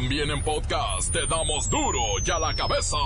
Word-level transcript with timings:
También 0.00 0.30
en 0.30 0.40
podcast 0.44 1.12
te 1.12 1.26
damos 1.26 1.68
duro 1.68 1.98
y 2.24 2.30
a 2.30 2.38
la 2.38 2.54
cabeza. 2.54 2.96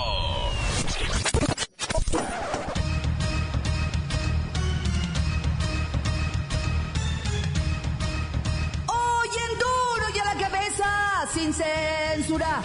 Hoy 8.86 9.28
en 9.38 9.58
duro 9.58 10.04
y 10.14 10.18
a 10.18 10.34
la 10.34 10.38
cabeza, 10.38 10.84
sin 11.32 11.54
censura. 11.54 12.60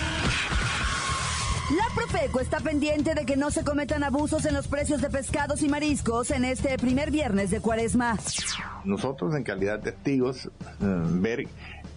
La 1.78 1.96
Profeco 1.96 2.42
está 2.42 2.60
pendiente 2.60 3.16
de 3.16 3.26
que 3.26 3.38
no 3.38 3.50
se 3.50 3.64
cometan 3.64 4.04
abusos 4.04 4.46
en 4.46 4.56
los 4.56 4.68
precios 4.68 5.02
de 5.02 5.10
pescados 5.10 5.62
y 5.62 5.70
mariscos 5.70 6.32
en 6.32 6.44
este 6.44 6.78
primer 6.78 7.12
viernes 7.12 7.50
de 7.50 7.62
cuaresma. 7.62 8.18
Nosotros 8.84 9.34
en 9.36 9.46
calidad 9.46 9.80
de 9.80 9.94
testigos, 9.94 10.48
eh, 10.48 10.50
ver 10.82 11.48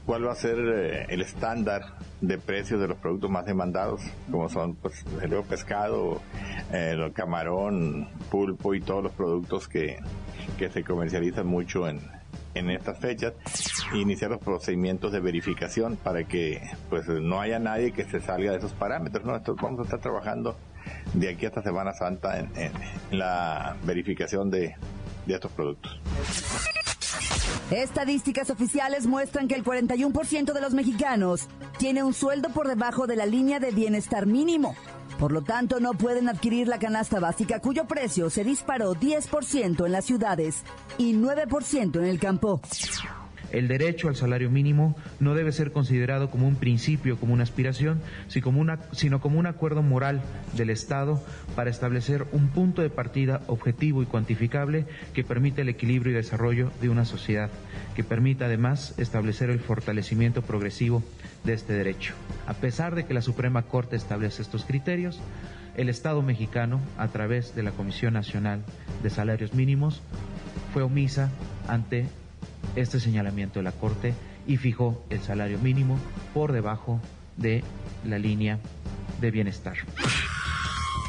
cuál 0.07 0.29
va 0.29 0.33
a 0.33 0.37
ser 0.37 0.59
eh, 0.59 1.07
el 1.09 1.23
estándar 1.23 1.99
de 2.21 2.39
precios 2.39 2.81
de 2.81 2.89
los 2.89 2.99
productos 2.99 3.31
más 3.31 3.47
demandados, 3.47 4.03
como 4.31 4.49
son 4.49 4.75
pues, 4.75 5.05
el 5.23 5.31
pescado, 5.45 6.21
el 6.73 7.13
camarón, 7.13 8.09
pulpo 8.31 8.75
y 8.75 8.81
todos 8.81 9.05
los 9.05 9.13
productos 9.13 9.69
que, 9.69 9.99
que 10.59 10.69
se 10.69 10.85
comercializan 10.85 11.47
mucho 11.47 11.89
en, 11.89 12.01
en 12.55 12.71
estas 12.71 12.99
fechas 12.99 13.35
iniciar 13.95 14.31
los 14.31 14.41
procedimientos 14.41 15.13
de 15.13 15.21
verificación 15.21 15.97
para 15.97 16.25
que 16.25 16.61
pues 16.89 17.09
no 17.09 17.41
haya 17.41 17.59
nadie 17.59 17.93
que 17.93 18.05
se 18.05 18.21
salga 18.21 18.53
de 18.53 18.59
esos 18.59 18.73
parámetros. 18.73 19.25
¿no? 19.25 19.41
vamos 19.57 19.81
a 19.81 19.83
estar 19.85 20.01
trabajando 20.01 20.57
de 21.15 21.29
aquí 21.29 21.47
hasta 21.47 21.63
Semana 21.63 21.93
Santa 21.93 22.39
en, 22.39 22.73
la 23.11 23.77
verificación 23.85 24.51
de, 24.51 24.77
de 25.27 25.35
estos 25.35 25.53
productos. 25.53 26.01
Estadísticas 27.71 28.51
oficiales 28.51 29.07
muestran 29.07 29.47
que 29.47 29.55
el 29.55 29.63
41% 29.63 30.53
de 30.53 30.61
los 30.61 30.75
mexicanos 30.75 31.47
tiene 31.79 32.03
un 32.03 32.15
sueldo 32.15 32.49
por 32.49 32.67
debajo 32.67 33.07
de 33.07 33.15
la 33.15 33.27
línea 33.27 33.61
de 33.61 33.71
bienestar 33.71 34.27
mínimo. 34.27 34.75
Por 35.21 35.31
lo 35.31 35.43
tanto, 35.43 35.79
no 35.79 35.93
pueden 35.93 36.29
adquirir 36.29 36.67
la 36.67 36.81
canasta 36.81 37.21
básica 37.21 37.61
cuyo 37.61 37.87
precio 37.87 38.29
se 38.29 38.43
disparó 38.43 38.95
10% 38.95 39.87
en 39.87 39.93
las 39.93 40.05
ciudades 40.05 40.65
y 40.99 41.15
9% 41.15 41.97
en 41.97 42.05
el 42.05 42.19
campo. 42.19 42.61
El 43.53 43.69
derecho 43.69 44.09
al 44.09 44.17
salario 44.17 44.51
mínimo 44.51 44.97
no 45.19 45.35
debe 45.35 45.53
ser 45.53 45.73
considerado 45.73 46.31
como 46.31 46.47
un 46.47 46.57
principio, 46.57 47.19
como 47.19 47.35
una 47.35 47.43
aspiración, 47.43 48.01
sino 48.29 49.21
como 49.21 49.39
un 49.39 49.47
acuerdo 49.47 49.83
moral 49.83 50.23
del 50.57 50.71
Estado 50.71 51.23
para 51.57 51.71
establecer 51.71 52.27
un 52.33 52.49
punto 52.49 52.83
de 52.83 52.91
partida 52.91 53.43
objetivo 53.47 54.03
y 54.03 54.07
cuantificable 54.07 54.87
que 55.13 55.25
permita 55.25 55.63
el 55.63 55.69
equilibrio 55.69 56.13
y 56.13 56.17
desarrollo 56.17 56.71
de 56.81 56.89
una 56.89 57.05
sociedad, 57.05 57.51
que 57.95 58.05
permita 58.05 58.47
además 58.47 58.95
establecer 58.99 59.51
el 59.51 59.61
fortalecimiento 59.61 60.43
progresivo 60.43 61.03
de 61.45 61.55
este 61.55 61.73
derecho. 61.73 62.15
A 62.47 62.55
pesar 62.55 62.95
de 62.95 63.05
que 63.05 63.15
la 63.15 63.23
Suprema 63.23 63.63
Corte 63.63 63.97
establece 63.97 64.43
estos 64.43 64.65
criterios, 64.65 65.21
el 65.77 65.89
Estado 65.89 66.23
mexicano, 66.23 66.81
a 66.99 67.09
través 67.09 67.55
de 67.55 67.63
la 67.63 67.71
Comisión 67.73 68.15
Nacional 68.15 68.65
de 69.03 69.11
Salarios 69.11 69.55
Mínimos, 69.55 70.03
fue 70.73 70.83
omisa 70.83 71.31
ante 71.69 72.07
este 72.77 73.01
señalamiento 73.01 73.59
de 73.59 73.65
la 73.65 73.73
Corte 73.73 74.15
y 74.47 74.57
fijó 74.57 75.03
el 75.11 75.21
salario 75.21 75.59
mínimo 75.59 75.99
por 76.35 76.53
debajo 76.53 77.01
de 77.37 77.63
la 78.05 78.19
línea 78.19 78.59
de 79.21 79.31
bienestar. 79.31 79.77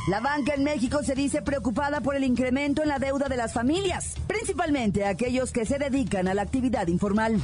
La 0.07 0.19
banca 0.19 0.55
en 0.55 0.63
México 0.63 1.03
se 1.03 1.13
dice 1.13 1.43
preocupada 1.43 2.01
por 2.01 2.15
el 2.15 2.23
incremento 2.23 2.81
en 2.81 2.89
la 2.89 2.97
deuda 2.97 3.27
de 3.29 3.37
las 3.37 3.53
familias, 3.53 4.15
principalmente 4.25 5.05
aquellos 5.05 5.51
que 5.51 5.65
se 5.65 5.77
dedican 5.77 6.27
a 6.27 6.33
la 6.33 6.41
actividad 6.41 6.87
informal. 6.87 7.39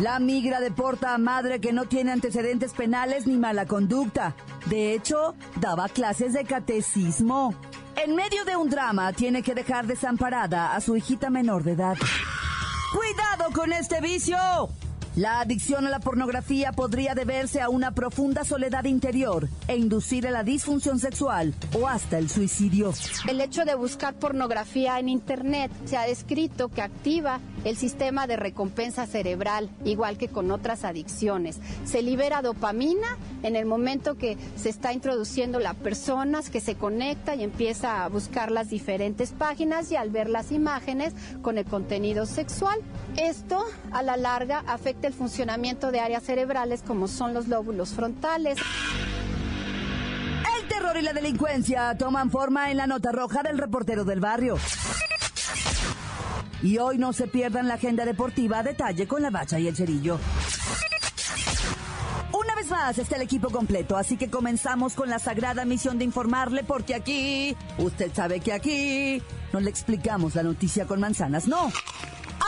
La 0.00 0.18
migra 0.18 0.60
deporta 0.60 1.14
a 1.14 1.18
madre 1.18 1.60
que 1.60 1.72
no 1.72 1.84
tiene 1.84 2.10
antecedentes 2.10 2.72
penales 2.72 3.26
ni 3.26 3.36
mala 3.36 3.66
conducta. 3.66 4.34
De 4.66 4.94
hecho, 4.94 5.34
daba 5.60 5.88
clases 5.88 6.32
de 6.32 6.44
catecismo. 6.44 7.54
En 8.02 8.16
medio 8.16 8.44
de 8.44 8.56
un 8.56 8.70
drama, 8.70 9.12
tiene 9.12 9.42
que 9.42 9.54
dejar 9.54 9.86
desamparada 9.86 10.74
a 10.74 10.80
su 10.80 10.96
hijita 10.96 11.28
menor 11.28 11.64
de 11.64 11.72
edad. 11.72 11.96
¡Cuidado 12.92 13.52
con 13.52 13.72
este 13.72 14.00
vicio! 14.00 14.36
La 15.16 15.40
adicción 15.40 15.84
a 15.88 15.90
la 15.90 15.98
pornografía 15.98 16.70
podría 16.70 17.16
deberse 17.16 17.60
a 17.60 17.68
una 17.68 17.90
profunda 17.90 18.44
soledad 18.44 18.84
interior 18.84 19.48
e 19.66 19.76
inducir 19.76 20.24
a 20.28 20.30
la 20.30 20.44
disfunción 20.44 21.00
sexual 21.00 21.52
o 21.72 21.88
hasta 21.88 22.16
el 22.16 22.30
suicidio. 22.30 22.94
El 23.28 23.40
hecho 23.40 23.64
de 23.64 23.74
buscar 23.74 24.14
pornografía 24.14 25.00
en 25.00 25.08
Internet 25.08 25.72
se 25.84 25.96
ha 25.96 26.02
descrito 26.02 26.68
que 26.68 26.82
activa 26.82 27.40
el 27.64 27.76
sistema 27.76 28.28
de 28.28 28.36
recompensa 28.36 29.04
cerebral, 29.06 29.68
igual 29.84 30.16
que 30.16 30.28
con 30.28 30.52
otras 30.52 30.84
adicciones. 30.84 31.58
Se 31.84 32.02
libera 32.02 32.40
dopamina 32.40 33.18
en 33.42 33.56
el 33.56 33.66
momento 33.66 34.16
que 34.16 34.38
se 34.54 34.68
está 34.68 34.92
introduciendo 34.92 35.58
la 35.58 35.74
persona, 35.74 36.40
que 36.52 36.60
se 36.60 36.76
conecta 36.76 37.34
y 37.34 37.42
empieza 37.42 38.04
a 38.04 38.08
buscar 38.08 38.52
las 38.52 38.70
diferentes 38.70 39.32
páginas 39.32 39.90
y 39.90 39.96
al 39.96 40.10
ver 40.10 40.30
las 40.30 40.52
imágenes 40.52 41.14
con 41.42 41.58
el 41.58 41.64
contenido 41.64 42.26
sexual. 42.26 42.78
Esto 43.16 43.64
a 43.90 44.02
la 44.02 44.16
larga 44.16 44.62
afecta 44.66 44.99
el 45.06 45.14
funcionamiento 45.14 45.90
de 45.90 46.00
áreas 46.00 46.22
cerebrales 46.22 46.82
como 46.86 47.08
son 47.08 47.34
los 47.34 47.48
lóbulos 47.48 47.90
frontales. 47.90 48.58
El 50.58 50.68
terror 50.68 50.96
y 50.96 51.02
la 51.02 51.12
delincuencia 51.12 51.96
toman 51.96 52.30
forma 52.30 52.70
en 52.70 52.76
la 52.76 52.86
nota 52.86 53.12
roja 53.12 53.42
del 53.42 53.58
reportero 53.58 54.04
del 54.04 54.20
barrio. 54.20 54.56
Y 56.62 56.78
hoy 56.78 56.98
no 56.98 57.12
se 57.12 57.26
pierdan 57.26 57.68
la 57.68 57.74
agenda 57.74 58.04
deportiva 58.04 58.58
a 58.58 58.62
detalle 58.62 59.06
con 59.06 59.22
la 59.22 59.30
bacha 59.30 59.58
y 59.58 59.68
el 59.68 59.76
cerillo. 59.76 60.18
Una 62.32 62.54
vez 62.54 62.70
más 62.70 62.98
está 62.98 63.16
el 63.16 63.22
equipo 63.22 63.50
completo, 63.50 63.96
así 63.96 64.16
que 64.16 64.30
comenzamos 64.30 64.94
con 64.94 65.08
la 65.08 65.18
sagrada 65.18 65.64
misión 65.64 65.98
de 65.98 66.04
informarle 66.04 66.62
porque 66.62 66.94
aquí, 66.94 67.56
usted 67.78 68.12
sabe 68.14 68.40
que 68.40 68.52
aquí 68.52 69.22
no 69.52 69.60
le 69.60 69.70
explicamos 69.70 70.34
la 70.34 70.42
noticia 70.42 70.86
con 70.86 71.00
manzanas, 71.00 71.48
no. 71.48 71.72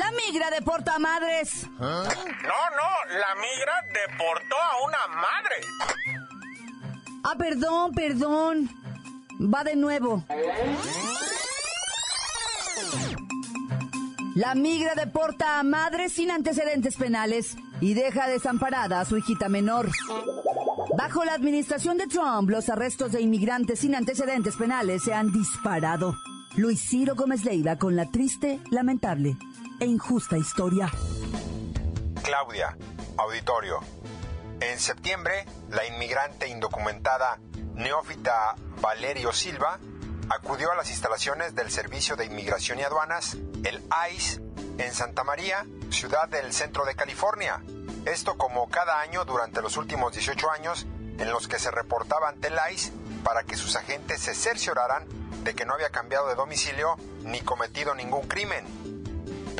La 0.00 0.10
migra 0.12 0.48
deporta 0.48 0.94
a 0.94 0.98
madres. 0.98 1.68
No, 1.78 2.04
no, 2.04 2.90
la 3.22 3.34
migra 3.34 3.74
deportó 3.92 4.56
a 4.56 4.86
una 4.86 5.20
madre. 5.20 5.56
Ah, 7.22 7.34
perdón, 7.36 7.92
perdón. 7.92 8.70
Va 9.42 9.62
de 9.62 9.76
nuevo. 9.76 10.24
La 14.36 14.54
migra 14.54 14.94
deporta 14.94 15.58
a 15.58 15.62
madres 15.64 16.14
sin 16.14 16.30
antecedentes 16.30 16.96
penales 16.96 17.56
y 17.82 17.92
deja 17.92 18.26
desamparada 18.26 19.00
a 19.00 19.04
su 19.04 19.18
hijita 19.18 19.50
menor. 19.50 19.90
Bajo 20.96 21.26
la 21.26 21.34
administración 21.34 21.98
de 21.98 22.06
Trump, 22.06 22.48
los 22.48 22.70
arrestos 22.70 23.12
de 23.12 23.20
inmigrantes 23.20 23.80
sin 23.80 23.94
antecedentes 23.94 24.56
penales 24.56 25.02
se 25.04 25.12
han 25.12 25.30
disparado. 25.30 26.16
Luis 26.56 26.80
Ciro 26.88 27.14
Gómez 27.14 27.44
Leiva 27.44 27.76
con 27.76 27.96
la 27.96 28.10
triste, 28.10 28.60
lamentable 28.70 29.36
e 29.80 29.86
injusta 29.86 30.36
historia. 30.36 30.92
Claudia, 32.22 32.76
auditorio. 33.16 33.80
En 34.60 34.78
septiembre, 34.78 35.46
la 35.70 35.86
inmigrante 35.86 36.48
indocumentada 36.48 37.38
Neófita 37.74 38.56
Valerio 38.82 39.32
Silva 39.32 39.78
acudió 40.28 40.70
a 40.70 40.76
las 40.76 40.90
instalaciones 40.90 41.54
del 41.54 41.70
Servicio 41.70 42.14
de 42.14 42.26
Inmigración 42.26 42.78
y 42.78 42.82
Aduanas, 42.82 43.38
el 43.64 43.82
ICE, 44.14 44.42
en 44.76 44.92
Santa 44.92 45.24
María, 45.24 45.66
ciudad 45.90 46.28
del 46.28 46.52
centro 46.52 46.84
de 46.84 46.94
California. 46.94 47.62
Esto 48.04 48.36
como 48.36 48.68
cada 48.68 49.00
año 49.00 49.24
durante 49.24 49.62
los 49.62 49.78
últimos 49.78 50.12
18 50.12 50.50
años 50.50 50.86
en 51.18 51.30
los 51.30 51.48
que 51.48 51.58
se 51.58 51.70
reportaba 51.70 52.28
ante 52.28 52.48
el 52.48 52.58
ICE 52.72 52.92
para 53.24 53.44
que 53.44 53.56
sus 53.56 53.76
agentes 53.76 54.20
se 54.20 54.34
cercioraran 54.34 55.06
de 55.42 55.54
que 55.54 55.64
no 55.64 55.72
había 55.72 55.88
cambiado 55.88 56.28
de 56.28 56.34
domicilio 56.34 56.96
ni 57.24 57.40
cometido 57.40 57.94
ningún 57.94 58.28
crimen. 58.28 58.79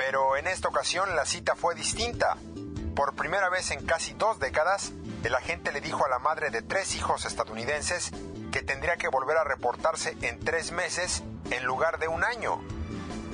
Pero 0.00 0.38
en 0.38 0.47
esta 0.47 0.67
ocasión 0.67 1.14
la 1.14 1.26
cita 1.26 1.55
fue 1.55 1.75
distinta. 1.75 2.38
Por 2.97 3.14
primera 3.17 3.50
vez 3.50 3.70
en 3.70 3.85
casi 3.85 4.14
dos 4.14 4.38
décadas, 4.38 4.93
el 5.25 5.35
agente 5.35 5.73
le 5.73 5.82
dijo 5.82 6.06
a 6.06 6.08
la 6.08 6.19
madre 6.19 6.49
de 6.49 6.62
tres 6.62 6.94
hijos 6.94 7.26
estadounidenses 7.26 8.11
que 8.50 8.62
tendría 8.62 8.97
que 8.97 9.08
volver 9.08 9.37
a 9.37 9.44
reportarse 9.44 10.17
en 10.23 10.41
tres 10.41 10.73
meses 10.73 11.23
en 11.50 11.64
lugar 11.64 11.99
de 11.99 12.08
un 12.08 12.25
año. 12.25 12.62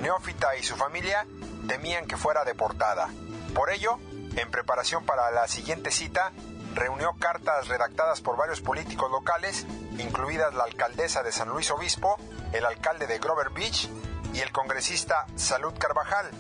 Neófita 0.01 0.57
y 0.57 0.65
su 0.65 0.75
familia 0.75 1.25
temían 1.69 2.07
que 2.07 2.17
fuera 2.17 2.45
deportada. 2.45 3.11
Por 3.55 3.71
ello, 3.71 4.01
en 4.35 4.51
preparación 4.51 5.07
para 5.07 5.31
la 5.31 5.47
siguiente 5.47 5.93
cita, 5.93 6.33
reunió 6.75 7.13
cartas 7.21 7.69
redactadas 7.69 8.21
por 8.21 8.37
varios 8.37 8.61
políticos 8.61 9.09
locales, 9.13 9.67
incluidas 9.99 10.53
la 10.53 10.65
alcaldesa 10.65 11.23
de 11.23 11.31
San 11.31 11.49
Luis 11.49 11.71
Obispo, 11.71 12.17
el 12.53 12.67
alcalde 12.67 13.07
de 13.07 13.21
Grover 13.21 13.51
Beach 13.51 13.89
y 14.37 14.43
el 14.43 14.53
congresista 14.53 15.27
Salud 15.35 15.73
Carvajal. 15.79 16.31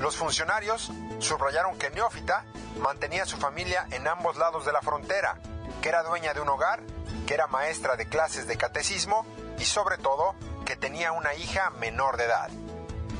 Los 0.00 0.16
funcionarios 0.16 0.90
subrayaron 1.18 1.76
que 1.76 1.90
Neófita 1.90 2.46
mantenía 2.80 3.24
a 3.24 3.26
su 3.26 3.36
familia 3.36 3.86
en 3.90 4.08
ambos 4.08 4.38
lados 4.38 4.64
de 4.64 4.72
la 4.72 4.80
frontera, 4.80 5.38
que 5.82 5.90
era 5.90 6.02
dueña 6.02 6.32
de 6.32 6.40
un 6.40 6.48
hogar, 6.48 6.80
que 7.26 7.34
era 7.34 7.46
maestra 7.46 7.96
de 7.96 8.06
clases 8.06 8.46
de 8.46 8.56
catecismo 8.56 9.26
y 9.58 9.66
sobre 9.66 9.98
todo 9.98 10.36
que 10.64 10.74
tenía 10.74 11.12
una 11.12 11.34
hija 11.34 11.68
menor 11.78 12.16
de 12.16 12.24
edad. 12.24 12.48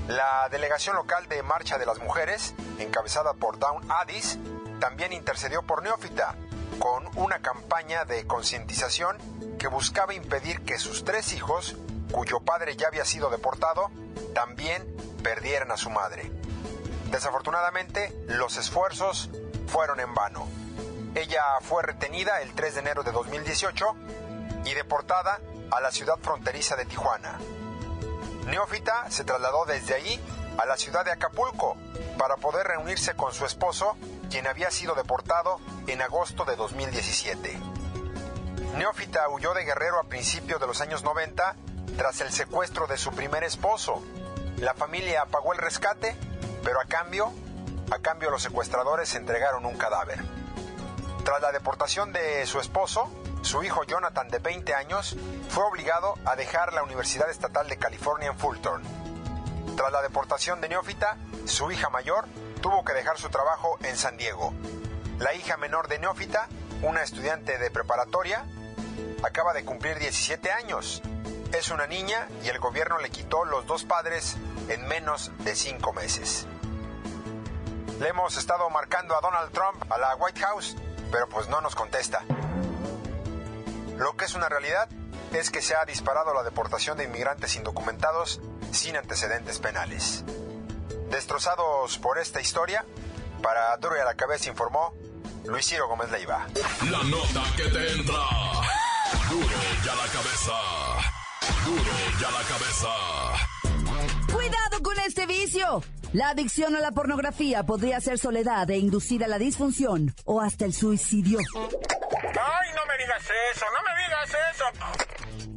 La 0.08 0.49
delegación 0.50 0.96
local 0.96 1.28
de 1.28 1.43
Marcha 1.43 1.76
de 1.76 1.84
las 1.84 1.99
Mujeres, 1.99 2.54
encabezada 2.78 3.34
por 3.34 3.58
Down 3.58 3.90
Addis, 3.90 4.38
también 4.81 5.12
intercedió 5.12 5.62
por 5.64 5.82
Neófita, 5.82 6.34
con 6.78 7.06
una 7.16 7.40
campaña 7.40 8.06
de 8.06 8.26
concientización 8.26 9.19
que 9.58 9.69
buscaba 9.69 10.14
impedir 10.14 10.62
que 10.62 10.78
sus 10.78 11.04
tres 11.04 11.34
hijos, 11.34 11.76
cuyo 12.12 12.40
padre 12.40 12.76
ya 12.76 12.88
había 12.88 13.05
sido 13.05 13.31
deportado, 13.31 13.90
también 14.34 14.87
perdieran 15.22 15.70
a 15.70 15.76
su 15.76 15.90
madre. 15.90 16.31
Desafortunadamente, 17.10 18.14
los 18.26 18.56
esfuerzos 18.56 19.31
fueron 19.66 20.00
en 20.00 20.14
vano. 20.14 20.46
Ella 21.14 21.43
fue 21.62 21.82
retenida 21.82 22.40
el 22.43 22.55
3 22.55 22.75
de 22.75 22.81
enero 22.81 23.02
de 23.02 23.12
2018 23.12 23.87
y 24.64 24.75
deportada 24.75 25.40
a 25.70 25.81
la 25.81 25.90
ciudad 25.90 26.19
fronteriza 26.20 26.76
de 26.76 26.84
Tijuana. 26.84 27.38
Neófita 28.46 29.11
se 29.11 29.25
trasladó 29.25 29.64
desde 29.64 29.94
allí 29.94 30.20
a 30.58 30.66
la 30.66 30.76
ciudad 30.76 31.04
de 31.04 31.12
Acapulco 31.12 31.76
para 32.19 32.37
poder 32.37 32.66
reunirse 32.66 33.14
con 33.14 33.32
su 33.32 33.44
esposo, 33.46 33.96
quien 34.31 34.46
había 34.46 34.70
sido 34.70 34.94
deportado 34.94 35.61
en 35.87 36.02
agosto 36.02 36.44
de 36.44 36.56
2017. 36.56 37.58
Neófita 38.76 39.28
huyó 39.28 39.54
de 39.54 39.64
Guerrero 39.64 39.99
a 40.00 40.04
principios 40.04 40.61
de 40.61 40.66
los 40.66 40.81
años 40.81 41.02
90 41.02 41.56
tras 41.96 42.20
el 42.20 42.32
secuestro 42.32 42.87
de 42.87 42.99
su 42.99 43.11
primer 43.12 43.44
esposo. 43.44 44.02
La 44.58 44.75
familia 44.75 45.25
pagó 45.26 45.52
el 45.52 45.58
rescate, 45.58 46.17
pero 46.62 46.81
a 46.81 46.85
cambio, 46.85 47.32
a 47.90 47.99
cambio 47.99 48.31
los 48.31 48.43
secuestradores 48.43 49.14
entregaron 49.14 49.64
un 49.67 49.76
cadáver. 49.76 50.20
Tras 51.25 51.40
la 51.40 51.52
deportación 51.52 52.12
de 52.12 52.46
su 52.46 52.61
esposo, 52.61 53.11
su 53.43 53.62
hijo 53.62 53.85
Jonathan, 53.85 54.29
de 54.29 54.38
20 54.38 54.75
años, 54.75 55.17
fue 55.49 55.64
obligado 55.64 56.14
a 56.25 56.37
dejar 56.37 56.73
la 56.73 56.82
Universidad 56.82 57.31
Estatal 57.31 57.69
de 57.69 57.76
California 57.76 58.29
en 58.29 58.38
Fulton. 58.38 58.82
Tras 59.76 59.93
la 59.93 60.02
deportación 60.02 60.61
de 60.61 60.69
Neófita, 60.69 61.17
su 61.46 61.70
hija 61.70 61.88
mayor 61.88 62.26
tuvo 62.61 62.85
que 62.85 62.94
dejar 62.94 63.19
su 63.19 63.29
trabajo 63.29 63.79
en 63.82 63.96
San 63.96 64.17
Diego. 64.17 64.52
La 65.19 65.35
hija 65.35 65.56
menor 65.56 65.88
de 65.88 65.99
Neófita, 65.99 66.49
una 66.82 67.02
estudiante 67.02 67.58
de 67.58 67.70
preparatoria, 67.70 68.44
acaba 69.23 69.52
de 69.52 69.64
cumplir 69.64 69.99
17 69.99 70.50
años. 70.50 71.02
Es 71.52 71.70
una 71.70 71.86
niña 71.86 72.28
y 72.44 72.48
el 72.48 72.58
gobierno 72.58 72.98
le 72.98 73.10
quitó 73.10 73.44
los 73.44 73.66
dos 73.66 73.84
padres 73.84 74.36
en 74.68 74.86
menos 74.86 75.30
de 75.38 75.54
cinco 75.54 75.92
meses. 75.92 76.46
Le 77.98 78.08
hemos 78.08 78.36
estado 78.36 78.68
marcando 78.70 79.16
a 79.16 79.20
Donald 79.20 79.50
Trump 79.52 79.90
a 79.90 79.98
la 79.98 80.14
White 80.16 80.40
House, 80.40 80.76
pero 81.10 81.28
pues 81.28 81.48
no 81.48 81.60
nos 81.60 81.74
contesta. 81.74 82.22
Lo 83.96 84.16
que 84.16 84.26
es 84.26 84.34
una 84.34 84.48
realidad 84.48 84.88
es 85.32 85.50
que 85.50 85.62
se 85.62 85.74
ha 85.74 85.84
disparado 85.84 86.32
la 86.34 86.42
deportación 86.42 86.96
de 86.96 87.04
inmigrantes 87.04 87.56
indocumentados 87.56 88.40
sin 88.70 88.96
antecedentes 88.96 89.58
penales. 89.58 90.24
Destrozados 91.10 91.98
por 91.98 92.18
esta 92.18 92.40
historia, 92.40 92.84
para 93.42 93.76
Duro 93.78 93.96
y 93.96 94.00
a 94.00 94.04
la 94.04 94.14
cabeza 94.14 94.50
informó 94.50 94.94
Luis 95.44 95.66
Ciro 95.66 95.88
Gómez 95.88 96.10
Leiva. 96.10 96.46
La 96.90 97.02
nota 97.04 97.42
que 97.56 97.64
te 97.64 97.92
entra. 97.92 98.20
Duro 99.30 99.56
y 99.84 99.88
a 99.88 99.94
la 99.94 100.06
cabeza. 100.12 100.88
Duro 101.68 101.82
y 102.18 102.24
a 102.24 102.30
la 102.30 102.42
cabeza. 102.48 102.88
Cuidado 104.32 104.82
con 104.82 104.98
este 105.06 105.26
vicio. 105.26 105.82
La 106.14 106.30
adicción 106.30 106.74
a 106.74 106.80
la 106.80 106.92
pornografía 106.92 107.62
podría 107.64 108.00
ser 108.00 108.18
soledad 108.18 108.70
e 108.70 108.78
inducir 108.78 109.22
a 109.22 109.28
la 109.28 109.38
disfunción 109.38 110.14
o 110.24 110.40
hasta 110.40 110.64
el 110.64 110.72
suicidio. 110.72 111.38
Ay, 111.38 112.68
no 112.74 112.86
me 112.86 112.96
digas 112.98 113.22
eso, 113.52 113.66
no 113.66 113.82
me 113.84 113.92
digas 114.02 114.30
eso. 114.54 114.64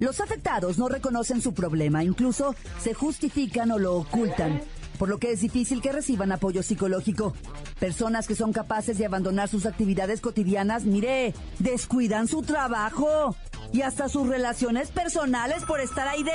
Los 0.01 0.19
afectados 0.19 0.77
no 0.77 0.89
reconocen 0.89 1.41
su 1.41 1.53
problema, 1.53 2.03
incluso 2.03 2.55
se 2.81 2.93
justifican 2.93 3.71
o 3.71 3.79
lo 3.79 3.95
ocultan, 3.95 4.61
por 4.99 5.07
lo 5.07 5.17
que 5.17 5.31
es 5.31 5.39
difícil 5.39 5.81
que 5.81 5.93
reciban 5.93 6.33
apoyo 6.33 6.61
psicológico. 6.61 7.33
Personas 7.79 8.27
que 8.27 8.35
son 8.35 8.51
capaces 8.51 8.97
de 8.97 9.05
abandonar 9.05 9.47
sus 9.47 9.65
actividades 9.65 10.19
cotidianas, 10.19 10.83
mire, 10.83 11.33
descuidan 11.59 12.27
su 12.27 12.41
trabajo 12.41 13.33
y 13.73 13.81
hasta 13.81 14.09
sus 14.09 14.27
relaciones 14.27 14.91
personales 14.91 15.63
por 15.65 15.79
estar 15.79 16.07
ahí 16.07 16.23
de... 16.23 16.33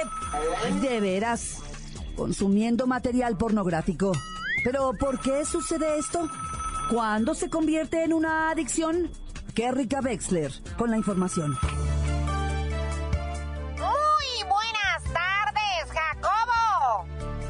de 0.81 1.01
veras, 1.01 1.59
consumiendo 2.17 2.87
material 2.87 3.37
pornográfico. 3.37 4.13
Pero 4.65 4.93
¿por 4.99 5.21
qué 5.21 5.45
sucede 5.45 5.99
esto? 5.99 6.29
¿Cuándo 6.91 7.35
se 7.35 7.51
convierte 7.51 8.05
en 8.05 8.13
una 8.13 8.51
adicción? 8.51 9.11
Kerrika 9.55 10.01
Wexler 10.01 10.53
con 10.77 10.91
la 10.91 10.97
información. 10.97 11.57
Muy 13.77 14.49
buenas 14.49 15.03
tardes, 15.13 15.93
Jacobo. 15.93 17.07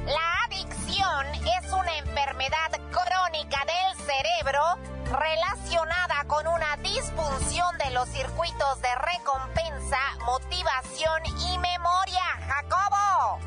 La 0.06 0.44
adicción 0.46 1.26
es 1.34 1.72
una 1.72 1.98
enfermedad 1.98 2.70
crónica 2.90 3.58
del 3.66 3.96
cerebro 4.06 4.62
relacionada 5.04 6.24
con 6.26 6.46
una 6.46 6.76
disfunción 6.82 7.76
de 7.84 7.90
los 7.92 8.08
circuitos 8.08 8.45
de 8.56 8.94
recompensa, 8.94 9.98
motivación 10.24 11.26
y 11.26 11.58
memoria, 11.58 12.22
Jacobo. 12.48 13.38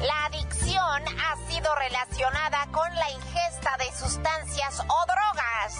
La 0.00 0.24
adicción 0.24 1.04
ha 1.20 1.36
sido 1.48 1.74
relacionada 1.74 2.66
con 2.72 2.94
la 2.94 3.10
ingesta 3.10 3.76
de 3.78 3.92
sustancias 3.94 4.80
o 4.80 5.06
drogas. 5.06 5.74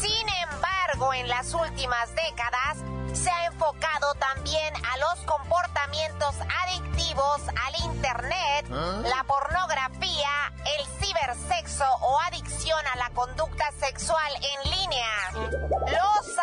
Sin 0.00 0.28
embargo, 0.50 1.14
en 1.14 1.28
las 1.28 1.54
últimas 1.54 2.12
décadas 2.16 2.78
se 3.12 3.30
ha 3.30 3.46
enfocado 3.46 4.14
también 4.14 4.74
a 4.92 4.98
los 4.98 5.20
comportamientos 5.24 6.34
adictivos 6.64 7.42
al 7.64 7.84
Internet, 7.84 8.66
la 8.70 9.22
pornografía, 9.24 10.52
el 10.78 10.86
cibersexo 10.98 11.84
o 12.00 12.18
adicción 12.22 12.80
a 12.92 12.96
la 12.96 13.10
conducta 13.10 13.70
sexual 13.78 14.32
en 14.42 14.70
línea. 14.72 15.08
Los 15.32 16.33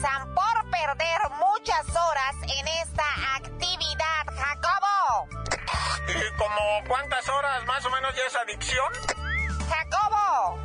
por 0.00 0.70
perder 0.70 1.20
muchas 1.38 1.86
horas 1.94 2.34
en 2.42 2.68
esta 2.68 3.04
actividad, 3.36 4.24
Jacobo. 4.34 5.28
¿Y 6.08 6.36
como 6.38 6.88
cuántas 6.88 7.28
horas 7.28 7.66
más 7.66 7.84
o 7.84 7.90
menos 7.90 8.14
ya 8.16 8.22
es 8.26 8.36
adicción? 8.36 8.92
Jacobo, 9.68 10.58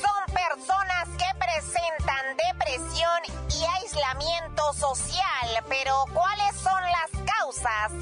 son 0.00 0.34
personas 0.34 1.08
que 1.18 1.26
presentan 1.36 2.36
depresión 2.48 3.22
y 3.50 3.64
aislamiento 3.64 4.72
social, 4.74 5.64
pero 5.68 6.04
¿cuáles 6.12 6.54
son 6.56 6.80
las 6.80 7.10
causas? 7.26 7.92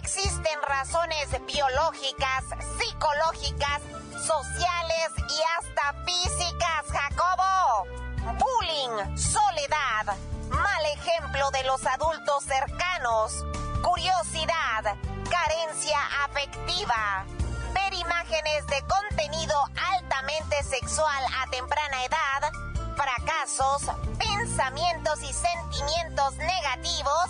Existen 0.00 0.60
razones 0.62 1.28
biológicas, 1.46 2.44
psicológicas, 2.78 3.80
sociales 4.10 5.10
y 5.30 5.40
hasta 5.56 5.94
físicas, 6.04 6.84
Jacobo. 6.90 8.13
Bullying, 8.32 9.16
soledad, 9.18 10.16
mal 10.48 10.86
ejemplo 10.86 11.50
de 11.50 11.62
los 11.64 11.84
adultos 11.86 12.44
cercanos, 12.44 13.44
curiosidad, 13.82 14.96
carencia 15.30 15.98
afectiva, 16.24 17.26
ver 17.74 17.92
imágenes 17.92 18.66
de 18.68 18.82
contenido 18.86 19.54
altamente 19.92 20.62
sexual 20.62 21.22
a 21.38 21.50
temprana 21.50 22.04
edad, 22.04 22.52
fracasos, 22.96 23.94
pensamientos 24.18 25.22
y 25.22 25.30
sentimientos 25.30 26.34
negativos, 26.36 27.26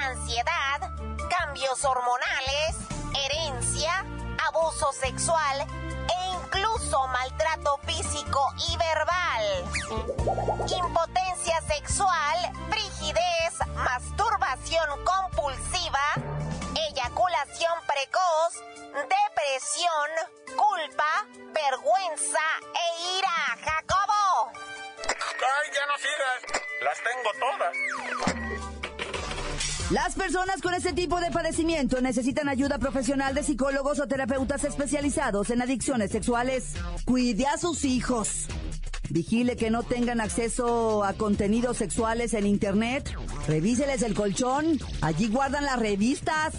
ansiedad, 0.00 0.92
cambios 1.28 1.84
hormonales, 1.84 2.76
herencia, 3.14 4.04
abuso 4.48 4.92
sexual 4.92 5.66
incluso 6.56 7.06
maltrato 7.08 7.78
físico 7.86 8.40
y 8.68 8.76
verbal. 8.76 9.64
Impotencia 10.68 11.60
sexual, 11.62 12.52
frigidez, 12.70 13.58
masturbación 13.74 15.04
compulsiva, 15.04 16.14
eyaculación 16.88 17.74
precoz, 17.86 18.54
depresión, 18.94 20.10
culpa, 20.56 21.26
vergüenza 21.52 22.46
e 22.74 23.18
ira, 23.18 23.56
Jacobo. 23.64 24.52
Ay, 25.08 25.70
ya 25.74 25.86
no 25.86 25.96
sigas. 25.98 26.40
Las 26.82 26.98
tengo 27.02 27.30
todas. 27.40 28.85
Las 29.90 30.16
personas 30.16 30.60
con 30.62 30.74
este 30.74 30.92
tipo 30.92 31.20
de 31.20 31.30
padecimiento 31.30 32.00
necesitan 32.00 32.48
ayuda 32.48 32.78
profesional 32.78 33.36
de 33.36 33.44
psicólogos 33.44 34.00
o 34.00 34.08
terapeutas 34.08 34.64
especializados 34.64 35.50
en 35.50 35.62
adicciones 35.62 36.10
sexuales. 36.10 36.72
Cuide 37.04 37.46
a 37.46 37.56
sus 37.56 37.84
hijos. 37.84 38.46
Vigile 39.10 39.54
que 39.54 39.70
no 39.70 39.84
tengan 39.84 40.20
acceso 40.20 41.04
a 41.04 41.12
contenidos 41.12 41.76
sexuales 41.76 42.34
en 42.34 42.48
internet. 42.48 43.14
Revíseles 43.46 44.02
el 44.02 44.14
colchón. 44.14 44.80
Allí 45.02 45.28
guardan 45.28 45.64
las 45.64 45.78
revistas. 45.78 46.54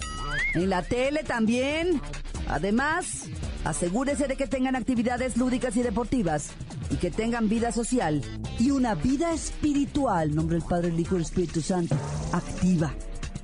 En 0.53 0.69
la 0.69 0.84
tele 0.84 1.25
también. 1.25 2.01
Además, 2.48 3.25
asegúrese 3.65 4.29
de 4.29 4.38
que 4.38 4.48
tengan 4.48 4.77
actividades 4.77 5.36
lúdicas 5.36 5.75
y 5.75 5.84
deportivas 5.84 6.51
y 6.89 6.96
que 6.96 7.12
tengan 7.12 7.50
vida 7.50 7.74
social 7.74 8.22
y 8.57 8.72
una 8.72 8.96
vida 8.96 9.34
espiritual, 9.34 10.34
nombre 10.34 10.60
del 10.60 10.65
Padre, 10.65 10.88
el 10.88 11.00
Hijo 11.00 11.15
y 11.15 11.17
el 11.17 11.24
Espíritu 11.24 11.62
Santo, 11.62 11.98
activa. 12.31 12.93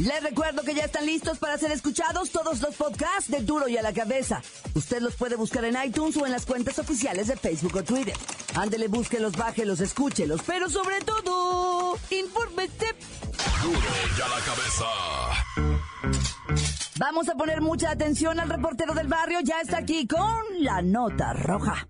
Les 0.00 0.22
recuerdo 0.22 0.62
que 0.62 0.74
ya 0.74 0.84
están 0.84 1.06
listos 1.06 1.38
para 1.38 1.56
ser 1.56 1.70
escuchados 1.70 2.30
todos 2.30 2.60
los 2.60 2.74
podcasts 2.74 3.30
de 3.30 3.40
Duro 3.40 3.68
y 3.68 3.76
a 3.76 3.82
la 3.82 3.92
Cabeza. 3.92 4.42
Usted 4.74 5.00
los 5.00 5.14
puede 5.14 5.36
buscar 5.36 5.64
en 5.64 5.76
iTunes 5.84 6.16
o 6.16 6.26
en 6.26 6.32
las 6.32 6.46
cuentas 6.46 6.78
oficiales 6.78 7.28
de 7.28 7.36
Facebook 7.36 7.76
o 7.76 7.84
Twitter. 7.84 8.14
Ándele, 8.54 8.88
búsquelos, 8.88 9.36
bájelos, 9.36 9.80
escúchelos, 9.80 10.40
pero 10.44 10.68
sobre 10.68 11.00
todo, 11.02 11.96
infórmete. 12.10 12.86
Duro 13.62 13.78
y 14.18 14.20
a 14.20 14.28
la 14.28 14.40
cabeza. 14.44 14.84
Vamos 16.98 17.28
a 17.28 17.34
poner 17.34 17.60
mucha 17.60 17.90
atención 17.90 18.40
al 18.40 18.48
reportero 18.48 18.94
del 18.94 19.08
barrio. 19.08 19.40
Ya 19.42 19.60
está 19.60 19.78
aquí 19.78 20.06
con 20.06 20.42
la 20.58 20.82
nota 20.82 21.32
roja. 21.32 21.88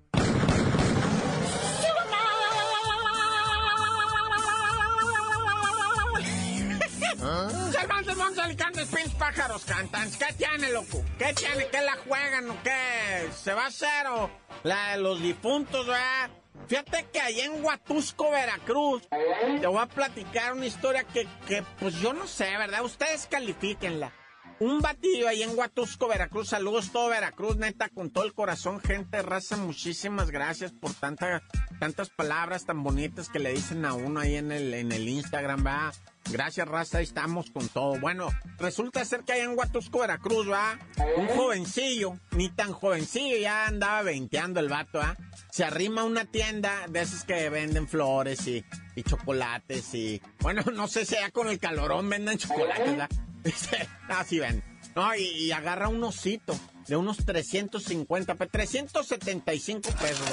Cervantes, 7.72 8.16
Montes, 8.18 8.38
Alicantes, 8.38 8.88
Pins, 8.88 9.14
Pájaros, 9.14 9.64
Cantantes. 9.64 10.18
¿Qué 10.18 10.34
tiene, 10.34 10.70
loco? 10.70 11.02
¿Qué 11.18 11.32
tiene? 11.32 11.68
¿Qué 11.68 11.80
la 11.80 11.96
juegan 12.06 12.50
o 12.50 12.62
qué? 12.62 13.30
¿Se 13.32 13.54
va 13.54 13.64
a 13.64 13.68
hacer 13.68 14.06
o 14.08 14.30
la 14.62 14.90
de 14.90 14.98
los 14.98 15.22
difuntos, 15.22 15.86
verdad? 15.86 16.30
Fíjate 16.66 17.06
que 17.12 17.20
allá 17.20 17.46
en 17.46 17.64
Huatusco, 17.64 18.30
Veracruz, 18.30 19.08
te 19.08 19.66
voy 19.66 19.78
a 19.80 19.86
platicar 19.86 20.52
una 20.52 20.66
historia 20.66 21.04
que, 21.04 21.26
que 21.48 21.62
pues 21.80 21.94
yo 21.94 22.12
no 22.12 22.26
sé, 22.26 22.56
¿verdad? 22.58 22.84
Ustedes 22.84 23.26
califíquenla. 23.26 24.12
Un 24.60 24.80
batillo 24.80 25.26
ahí 25.26 25.42
en 25.42 25.58
Huatusco, 25.58 26.08
Veracruz. 26.08 26.48
Saludos 26.50 26.92
todo 26.92 27.08
Veracruz, 27.08 27.56
neta, 27.56 27.88
con 27.88 28.10
todo 28.10 28.24
el 28.24 28.34
corazón, 28.34 28.80
gente, 28.80 29.22
raza. 29.22 29.56
Muchísimas 29.56 30.30
gracias 30.30 30.72
por 30.72 30.92
tanta, 30.92 31.42
tantas 31.80 32.10
palabras 32.10 32.66
tan 32.66 32.82
bonitas 32.82 33.30
que 33.30 33.38
le 33.38 33.52
dicen 33.52 33.84
a 33.86 33.94
uno 33.94 34.20
ahí 34.20 34.36
en 34.36 34.52
el, 34.52 34.74
en 34.74 34.92
el 34.92 35.08
Instagram, 35.08 35.64
¿verdad? 35.64 35.94
Gracias, 36.30 36.66
raza, 36.66 37.00
estamos 37.00 37.50
con 37.50 37.68
todo. 37.68 37.98
Bueno, 38.00 38.28
resulta 38.58 39.04
ser 39.04 39.24
que 39.24 39.34
ahí 39.34 39.40
en 39.42 39.56
Huatusco, 39.56 40.00
Veracruz, 40.00 40.50
¿va? 40.50 40.78
Un 41.16 41.28
jovencillo, 41.28 42.18
ni 42.32 42.48
tan 42.48 42.72
jovencillo, 42.72 43.36
ya 43.36 43.66
andaba 43.66 44.02
venteando 44.02 44.60
el 44.60 44.68
vato, 44.68 45.00
¿ah? 45.00 45.16
Se 45.50 45.64
arrima 45.64 46.00
a 46.00 46.04
una 46.04 46.24
tienda 46.24 46.86
de 46.88 47.02
esas 47.02 47.24
que 47.24 47.48
venden 47.50 47.86
flores 47.86 48.46
y, 48.46 48.64
y 48.96 49.02
chocolates 49.02 49.94
y... 49.94 50.20
Bueno, 50.40 50.62
no 50.74 50.88
sé 50.88 51.04
si 51.04 51.14
ya 51.14 51.30
con 51.30 51.48
el 51.48 51.58
calorón 51.58 52.08
venden 52.08 52.38
chocolates, 52.38 52.86
¿verdad? 52.86 53.10
Así 54.08 54.38
ven. 54.38 54.62
No, 54.94 55.14
y, 55.14 55.50
agarra 55.52 55.88
un 55.88 56.02
osito 56.04 56.58
de 56.86 56.96
unos 56.96 57.18
350, 57.24 58.34
375 58.34 59.90
pesos. 59.90 60.28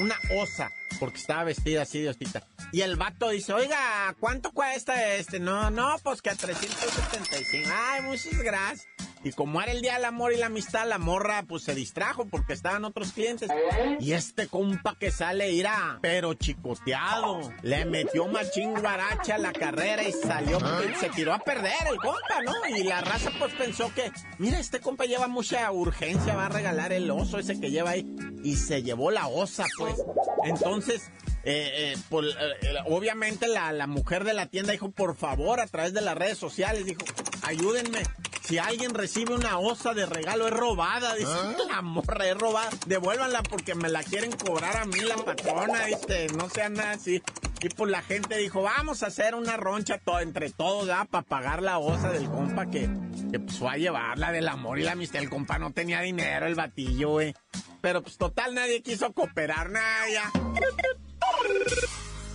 Una 0.00 0.16
osa, 0.40 0.70
porque 0.98 1.18
estaba 1.18 1.44
vestida 1.44 1.82
así 1.82 2.00
de 2.00 2.10
hostita. 2.10 2.46
Y 2.72 2.80
el 2.80 2.96
vato 2.96 3.28
dice, 3.28 3.52
oiga, 3.52 4.14
¿cuánto 4.18 4.52
cuesta 4.52 5.14
este? 5.14 5.40
No, 5.40 5.70
no, 5.70 5.96
pues 6.02 6.22
que 6.22 6.30
a 6.30 6.34
375. 6.34 7.70
Ay, 7.72 8.02
muchas 8.02 8.38
gracias. 8.38 8.93
Y 9.24 9.32
como 9.32 9.60
era 9.62 9.72
el 9.72 9.80
día 9.80 9.94
del 9.94 10.04
amor 10.04 10.34
y 10.34 10.36
la 10.36 10.46
amistad, 10.46 10.86
la 10.86 10.98
morra 10.98 11.44
pues 11.48 11.64
se 11.64 11.74
distrajo 11.74 12.26
porque 12.26 12.52
estaban 12.52 12.84
otros 12.84 13.12
clientes. 13.12 13.48
Y 13.98 14.12
este 14.12 14.48
compa 14.48 14.96
que 14.98 15.10
sale 15.10 15.50
irá, 15.50 15.98
pero 16.02 16.34
chicoteado. 16.34 17.50
Le 17.62 17.86
metió 17.86 18.28
machín 18.28 18.74
guaracha 18.74 19.36
a 19.36 19.38
la 19.38 19.52
carrera 19.52 20.02
y 20.02 20.12
salió, 20.12 20.58
se 21.00 21.08
tiró 21.08 21.32
a 21.32 21.38
perder 21.38 21.72
el 21.90 21.96
compa, 21.96 22.42
¿no? 22.44 22.76
Y 22.76 22.84
la 22.84 23.00
raza 23.00 23.30
pues 23.38 23.54
pensó 23.54 23.92
que, 23.94 24.12
mira, 24.38 24.60
este 24.60 24.80
compa 24.80 25.06
lleva 25.06 25.26
mucha 25.26 25.72
urgencia, 25.72 26.36
va 26.36 26.46
a 26.46 26.50
regalar 26.50 26.92
el 26.92 27.10
oso 27.10 27.38
ese 27.38 27.58
que 27.58 27.70
lleva 27.70 27.90
ahí. 27.90 28.06
Y 28.42 28.56
se 28.56 28.82
llevó 28.82 29.10
la 29.10 29.26
osa, 29.26 29.64
pues. 29.78 29.94
Entonces, 30.44 31.10
eh, 31.44 31.92
eh, 31.92 31.96
por, 32.10 32.26
eh, 32.26 32.32
obviamente 32.86 33.48
la, 33.48 33.72
la 33.72 33.86
mujer 33.86 34.24
de 34.24 34.34
la 34.34 34.46
tienda 34.46 34.72
dijo, 34.72 34.90
por 34.90 35.16
favor, 35.16 35.60
a 35.60 35.66
través 35.66 35.94
de 35.94 36.02
las 36.02 36.14
redes 36.14 36.36
sociales, 36.36 36.84
dijo, 36.84 37.00
ayúdenme. 37.44 38.02
Si 38.42 38.58
alguien 38.58 38.92
recibe 38.92 39.34
una 39.34 39.58
osa 39.58 39.94
de 39.94 40.04
regalo, 40.04 40.46
es 40.46 40.52
robada. 40.52 41.14
Dice, 41.14 41.30
la 41.68 41.80
morra 41.82 42.26
es 42.26 42.36
robada. 42.36 42.70
Devuélvanla 42.86 43.42
porque 43.42 43.74
me 43.74 43.88
la 43.88 44.02
quieren 44.02 44.32
cobrar 44.32 44.76
a 44.76 44.84
mí 44.84 45.00
la 45.00 45.16
patrona. 45.16 45.86
Dice, 45.86 46.26
no 46.36 46.50
sea 46.50 46.68
nada 46.68 46.92
así. 46.92 47.22
Y 47.62 47.68
pues 47.70 47.90
la 47.90 48.02
gente 48.02 48.36
dijo, 48.36 48.60
vamos 48.60 49.02
a 49.02 49.06
hacer 49.06 49.34
una 49.34 49.56
roncha 49.56 49.96
todo, 49.96 50.20
entre 50.20 50.50
todos, 50.50 50.90
¿ah? 50.90 51.06
Para 51.10 51.24
pagar 51.26 51.62
la 51.62 51.78
osa 51.78 52.10
del 52.10 52.28
compa 52.28 52.66
que, 52.66 52.90
que 53.32 53.40
pues, 53.40 53.58
fue 53.58 53.70
a 53.70 53.76
llevarla 53.78 54.32
del 54.32 54.48
amor 54.48 54.78
y 54.78 54.82
la 54.82 54.92
amistad. 54.92 55.22
El 55.22 55.30
compa 55.30 55.58
no 55.58 55.72
tenía 55.72 56.02
dinero, 56.02 56.46
el 56.46 56.54
batillo, 56.54 57.10
güey. 57.10 57.34
Pero 57.80 58.02
pues 58.02 58.18
total, 58.18 58.54
nadie 58.54 58.82
quiso 58.82 59.12
cooperar, 59.14 59.70
nada, 59.70 60.10
ya. 60.10 60.30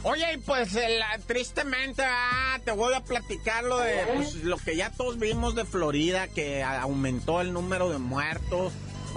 Oye, 0.04 0.40
pues 0.46 0.76
el, 0.76 1.02
tristemente 1.28 2.04
ah, 2.06 2.58
te 2.64 2.72
voy 2.72 2.94
a 2.94 3.02
platicar 3.02 3.66
lo 3.66 3.80
de 3.80 3.96
pues, 4.16 4.36
lo 4.36 4.58
que 4.58 4.78
ya 4.78 4.92
todos 4.92 5.20
vimos 5.20 5.56
de 5.56 5.66
Florida, 5.66 6.28
que 6.28 6.64
aumentó 6.64 7.42
el 7.42 7.52
número 7.52 7.90
de 7.90 7.98
muertos. 7.98 8.72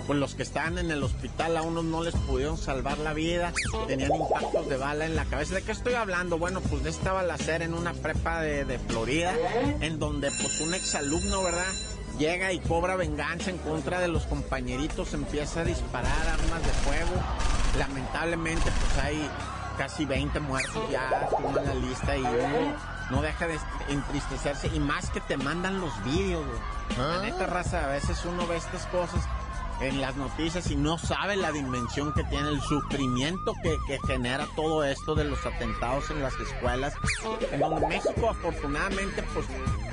Pues 0.06 0.18
los 0.18 0.34
que 0.34 0.42
estaban 0.42 0.78
en 0.78 0.90
el 0.90 1.02
hospital 1.02 1.56
a 1.56 1.62
unos 1.62 1.84
no 1.84 2.02
les 2.02 2.14
pudieron 2.14 2.56
salvar 2.56 2.98
la 2.98 3.12
vida, 3.12 3.52
tenían 3.86 4.10
impactos 4.12 4.68
de 4.68 4.76
bala 4.78 5.04
en 5.04 5.14
la 5.14 5.26
cabeza. 5.26 5.54
¿De 5.54 5.62
qué 5.62 5.70
estoy 5.70 5.94
hablando? 5.94 6.38
Bueno, 6.38 6.60
pues 6.62 6.82
de 6.82 6.90
esta 6.90 7.12
balacera 7.12 7.64
en 7.64 7.74
una 7.74 7.92
prepa 7.92 8.40
de, 8.40 8.64
de 8.64 8.78
Florida, 8.78 9.34
en 9.80 9.98
donde 9.98 10.30
pues 10.30 10.60
un 10.62 10.74
exalumno, 10.74 11.42
¿verdad? 11.44 11.72
llega 12.18 12.52
y 12.52 12.58
cobra 12.58 12.96
venganza 12.96 13.50
en 13.50 13.58
contra 13.58 14.00
de 14.00 14.08
los 14.08 14.24
compañeritos, 14.26 15.14
empieza 15.14 15.60
a 15.60 15.64
disparar 15.64 16.28
armas 16.28 16.62
de 16.62 16.72
fuego. 16.72 17.10
Lamentablemente, 17.78 18.62
pues 18.62 19.04
hay 19.04 19.30
casi 19.76 20.04
20 20.04 20.40
muertos 20.40 20.90
ya 20.90 21.28
en 21.38 21.66
la 21.66 21.74
lista 21.74 22.16
y 22.16 22.20
uno 22.22 22.74
no 23.10 23.22
deja 23.22 23.46
de 23.46 23.58
entristecerse 23.88 24.68
y 24.74 24.80
más 24.80 25.10
que 25.10 25.20
te 25.20 25.36
mandan 25.36 25.80
los 25.80 25.92
vídeos, 26.04 26.44
güey. 26.46 27.08
La 27.08 27.22
neta 27.22 27.46
raza, 27.46 27.84
a 27.84 27.88
veces 27.88 28.24
uno 28.24 28.46
ve 28.46 28.56
estas 28.56 28.86
cosas 28.86 29.22
en 29.80 30.00
las 30.00 30.16
noticias 30.16 30.70
y 30.70 30.76
no 30.76 30.96
sabe 30.96 31.36
la 31.36 31.50
dimensión 31.50 32.12
que 32.12 32.22
tiene 32.24 32.48
el 32.50 32.60
sufrimiento 32.60 33.54
que, 33.62 33.76
que, 33.86 33.98
genera 34.06 34.46
todo 34.54 34.84
esto 34.84 35.14
de 35.14 35.24
los 35.24 35.44
atentados 35.44 36.10
en 36.10 36.22
las 36.22 36.34
escuelas. 36.34 36.94
En 37.50 37.60
donde 37.60 37.86
México 37.88 38.30
afortunadamente 38.30 39.22
pues 39.34 39.46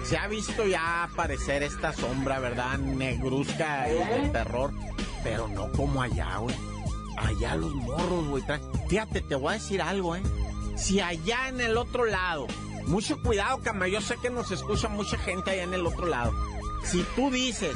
se 0.04 0.18
ha 0.18 0.28
visto 0.28 0.66
ya 0.66 1.04
aparecer 1.04 1.64
esta 1.64 1.92
sombra, 1.94 2.40
¿verdad? 2.40 2.78
Negruzca 2.78 3.90
y 3.90 4.22
de 4.22 4.30
terror, 4.30 4.72
pero 5.24 5.48
no 5.48 5.72
como 5.72 6.02
allá, 6.02 6.38
güey. 6.38 6.69
Allá 7.20 7.56
los 7.56 7.74
morros, 7.76 8.28
güey. 8.28 8.44
Fíjate, 8.88 9.22
te 9.22 9.36
voy 9.36 9.52
a 9.52 9.58
decir 9.58 9.82
algo, 9.82 10.16
¿eh? 10.16 10.24
Si 10.78 11.02
allá 11.02 11.50
en 11.50 11.60
el 11.60 11.78
otro 11.78 12.06
lado, 12.06 12.48
mucho 12.88 13.22
cuidado, 13.22 13.60
cama, 13.62 13.88
yo 13.88 14.02
sé 14.02 14.16
que 14.22 14.30
nos 14.30 14.52
escucha 14.52 14.88
mucha 14.88 15.18
gente 15.18 15.52
allá 15.52 15.64
en 15.64 15.74
el 15.74 15.86
otro 15.86 16.06
lado. 16.06 16.34
Si 16.84 17.04
tú 17.16 17.30
dices, 17.30 17.76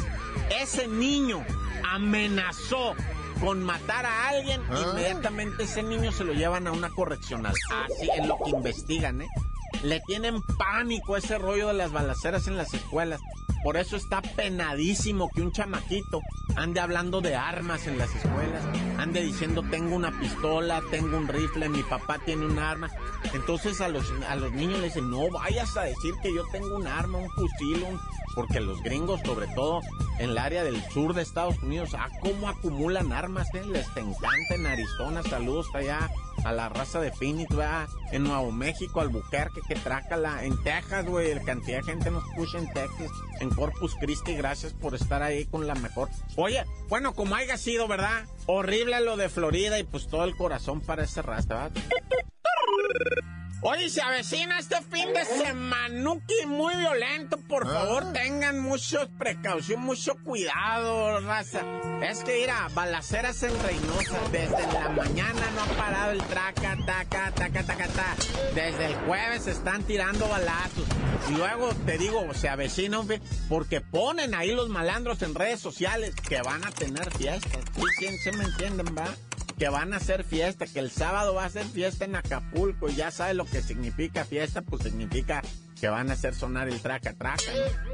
ese 0.62 0.88
niño 0.88 1.44
amenazó 1.84 2.96
con 3.42 3.62
matar 3.64 4.06
a 4.06 4.30
alguien, 4.30 4.62
inmediatamente 4.70 5.64
ese 5.64 5.84
niño 5.84 6.14
se 6.14 6.24
lo 6.24 6.34
llevan 6.34 6.66
a 6.68 6.72
una 6.72 6.90
correccional. 6.90 7.54
Así 7.72 8.10
es 8.18 8.26
lo 8.26 8.38
que 8.44 8.52
investigan, 8.52 9.22
¿eh? 9.22 9.28
Le 9.84 10.00
tienen 10.08 10.42
pánico 10.58 11.18
ese 11.18 11.38
rollo 11.38 11.68
de 11.68 11.74
las 11.74 11.92
balaceras 11.92 12.48
en 12.48 12.56
las 12.56 12.74
escuelas. 12.74 13.20
Por 13.64 13.76
eso 13.76 13.98
está 13.98 14.22
penadísimo 14.22 15.30
que 15.34 15.42
un 15.42 15.52
chamaquito 15.52 16.22
ande 16.56 16.80
hablando 16.80 17.22
de 17.22 17.36
armas 17.36 17.88
en 17.88 17.98
las 17.98 18.14
escuelas, 18.16 18.64
ande 19.04 19.22
diciendo 19.22 19.62
tengo 19.70 19.96
una 19.96 20.18
pistola, 20.18 20.82
tengo 20.90 21.18
un 21.18 21.28
rifle, 21.28 21.68
mi 21.70 21.84
papá 21.84 22.20
tiene 22.20 22.46
un 22.46 22.58
arma. 22.58 22.90
Entonces 23.34 23.82
a 23.82 23.90
los, 23.90 24.12
a 24.28 24.36
los 24.36 24.52
niños 24.54 24.80
les 24.80 24.94
dicen, 24.94 25.12
no 25.12 25.30
vayas 25.30 25.76
a 25.78 25.84
decir 25.84 26.14
que 26.22 26.34
yo 26.34 26.44
tengo 26.52 26.76
un 26.78 26.88
arma, 26.88 27.20
un 27.20 27.30
fusil, 27.32 27.86
porque 28.34 28.62
los 28.62 28.82
gringos, 28.82 29.20
sobre 29.26 29.48
todo 29.48 29.82
en 30.20 30.32
el 30.32 30.38
área 30.38 30.64
del 30.64 30.82
sur 30.92 31.14
de 31.14 31.22
Estados 31.22 31.62
Unidos, 31.62 31.90
ah, 31.94 32.10
cómo 32.22 32.48
acumulan 32.48 33.12
armas, 33.12 33.48
eh? 33.54 33.64
les 33.66 33.88
encanta 33.98 34.56
en 34.56 34.66
Arizona, 34.66 35.22
saludos 35.24 35.68
allá 35.74 36.10
a 36.44 36.52
la 36.52 36.70
raza 36.70 37.00
de 37.00 37.12
Phoenix, 37.12 37.50
en 38.12 38.24
Nuevo 38.24 38.52
México, 38.52 39.02
Albuquerque, 39.02 39.62
que 39.68 39.76
trácala, 39.76 40.44
en 40.44 40.62
Texas, 40.64 41.06
güey, 41.06 41.34
la 41.34 41.42
cantidad 41.42 41.78
de 41.78 41.84
gente 41.84 42.12
nos 42.12 42.24
escucha 42.30 42.58
en 42.58 42.72
Texas, 42.74 43.12
en 43.40 43.50
Corpus 43.50 43.96
Christi, 44.00 44.36
gracias 44.36 44.74
por 44.74 44.96
estar 44.96 45.24
ahí 45.24 45.46
con 45.46 45.68
la 45.68 45.76
mejor. 45.76 46.10
Oye, 46.36 46.64
bueno, 46.90 47.14
como 47.14 47.36
haya 47.36 47.58
sido, 47.58 47.88
¿verdad? 47.88 48.26
Horrible 48.46 49.00
lo 49.02 49.18
de 49.18 49.30
Florida 49.30 49.80
y 49.80 49.84
pues 49.84 50.08
todo 50.08 50.24
el 50.26 50.36
corazón 50.36 50.82
para 50.82 51.04
ese 51.04 51.22
¿verdad? 51.22 51.72
Oye, 53.66 53.90
se 53.90 54.02
avecina 54.02 54.60
este 54.60 54.76
fin 54.92 55.14
de 55.14 55.24
semanuki 55.24 56.46
muy 56.46 56.76
violento. 56.76 57.38
Por 57.38 57.66
ah. 57.66 57.72
favor, 57.72 58.12
tengan 58.12 58.60
mucha 58.60 59.08
precaución, 59.18 59.82
mucho 59.82 60.16
cuidado, 60.24 61.22
raza. 61.22 61.62
Es 62.02 62.26
que, 62.26 62.40
mira, 62.42 62.68
balaceras 62.74 63.42
en 63.44 63.58
Reynosa. 63.64 64.20
Desde 64.34 64.74
la 64.74 64.90
mañana 64.90 65.50
no 65.56 65.62
ha 65.62 65.78
parado 65.78 66.12
el 66.12 66.22
traca, 66.24 66.78
taca, 66.86 67.32
taca, 67.32 67.64
taca, 67.64 67.88
taca. 67.88 68.16
Desde 68.54 68.86
el 68.88 68.96
jueves 69.06 69.44
se 69.44 69.52
están 69.52 69.82
tirando 69.84 70.28
balazos. 70.28 70.86
Y 71.30 71.34
luego, 71.34 71.74
te 71.86 71.98
digo, 71.98 72.34
se 72.34 72.50
avecina, 72.50 73.00
porque 73.48 73.80
ponen 73.80 74.36
ahí 74.36 74.54
los 74.54 74.68
malandros 74.68 75.22
en 75.22 75.36
redes 75.36 75.62
sociales 75.62 76.14
que 76.16 76.42
van 76.42 76.66
a 76.66 76.72
tener 76.72 77.10
fiestas. 77.18 77.64
¿Sí, 77.98 78.08
sí, 78.24 78.32
me 78.38 78.44
entienden, 78.44 78.88
va? 78.88 79.08
Que 79.58 79.70
van 79.70 79.94
a 79.94 79.98
hacer 79.98 80.24
fiesta, 80.24 80.66
que 80.66 80.80
el 80.80 80.92
sábado 80.92 81.34
va 81.34 81.46
a 81.46 81.50
ser 81.50 81.66
fiesta 81.66 82.06
en 82.06 82.16
Acapulco 82.16 82.90
y 82.90 82.96
ya 82.96 83.12
sabe 83.12 83.34
lo 83.34 83.46
que 83.46 83.62
significa 83.62 84.26
fiesta, 84.26 84.62
pues 84.62 84.84
significa 84.84 85.42
que 85.80 85.90
van 85.90 86.10
a 86.10 86.14
hacer 86.14 86.34
sonar 86.34 86.70
el 86.70 86.80
traca 86.80 87.14
traca. 87.14 87.44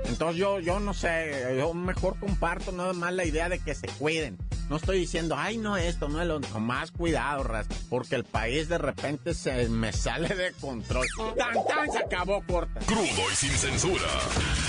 Entonces 0.05 0.37
yo, 0.37 0.59
yo 0.59 0.79
no 0.79 0.93
sé, 0.93 1.55
yo 1.57 1.73
mejor 1.73 2.19
comparto 2.19 2.71
nada 2.71 2.93
más 2.93 3.13
la 3.13 3.25
idea 3.25 3.49
de 3.49 3.59
que 3.59 3.73
se 3.73 3.87
cuiden. 3.87 4.37
No 4.69 4.75
estoy 4.75 4.99
diciendo, 4.99 5.35
ay 5.35 5.57
no 5.57 5.75
esto, 5.75 6.07
no 6.07 6.21
es 6.21 6.27
lo 6.27 6.39
más 6.59 6.91
cuidado, 6.91 7.43
ras, 7.43 7.65
porque 7.89 8.15
el 8.15 8.23
país 8.23 8.69
de 8.69 8.77
repente 8.77 9.33
se 9.33 9.67
me 9.69 9.91
sale 9.91 10.29
de 10.35 10.53
control. 10.61 11.07
Tan 11.35 11.53
tan 11.65 11.91
se 11.91 11.97
acabó 11.97 12.43
corta. 12.45 12.79
Crudo 12.81 13.31
y 13.31 13.35
sin 13.35 13.49
censura. 13.49 14.07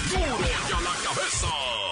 Duro 0.08 0.36
a 0.76 0.80
la 0.80 0.94
cabeza. 1.04 1.89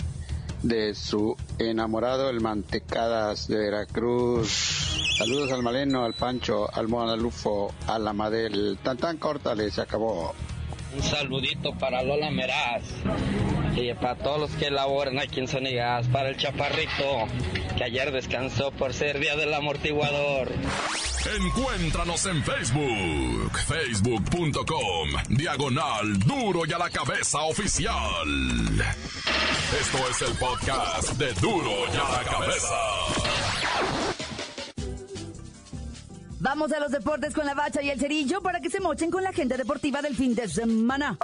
de 0.62 0.95
su 0.95 1.35
enamorado 1.59 2.29
el 2.29 2.39
Mantecadas 2.39 3.47
de 3.47 3.57
Veracruz. 3.57 4.93
Saludos 5.17 5.51
al 5.51 5.62
Maleno, 5.62 6.03
al 6.03 6.13
Pancho, 6.13 6.67
al 6.73 6.88
Lufo, 7.19 7.71
a 7.88 8.00
la 8.00 8.13
Madel. 8.13 8.79
Tan 8.81 8.97
tan 8.97 9.17
corta 9.17 9.53
le 9.53 9.69
se 9.69 9.81
acabó. 9.81 10.33
Un 10.95 11.03
saludito 11.03 11.73
para 11.77 12.03
Lola 12.03 12.31
Meraz 12.31 12.83
y 13.75 13.93
para 13.93 14.15
todos 14.15 14.39
los 14.39 14.51
que 14.51 14.69
laboran 14.69 15.19
aquí 15.19 15.39
en 15.39 15.47
Sonigas, 15.47 16.07
para 16.07 16.29
el 16.29 16.38
chaparrito 16.38 17.27
que 17.77 17.83
ayer 17.83 18.11
descansó 18.11 18.72
por 18.72 18.94
ser 18.94 19.20
día 19.20 19.35
del 19.35 19.53
amortiguador. 19.53 20.50
Encuéntranos 21.25 22.25
en 22.25 22.44
Facebook, 22.44 23.57
facebook.com, 23.66 25.09
diagonal 25.29 26.20
duro 26.20 26.66
y 26.68 26.74
a 26.74 26.77
la 26.77 26.90
cabeza 26.90 27.40
oficial. 27.44 28.27
Esto 29.79 29.98
es 30.09 30.22
el 30.22 30.38
podcast 30.38 31.12
de 31.14 31.33
duro 31.36 31.72
y 31.94 31.96
a 31.96 32.18
la 32.18 32.29
cabeza. 32.29 32.75
Vamos 36.42 36.74
a 36.74 36.79
los 36.81 36.92
deportes 36.92 37.33
con 37.33 37.46
la 37.46 37.53
bacha 37.53 37.81
y 37.81 37.90
el 37.90 38.00
cerillo 38.00 38.42
para 38.42 38.59
que 38.59 38.70
se 38.70 38.81
mochen 38.81 39.09
con 39.09 39.24
la 39.24 39.31
gente 39.31 39.55
deportiva 39.55 40.01
del 40.01 40.18
fin 40.18 40.36
de 40.36 40.50
semana. 40.50 41.18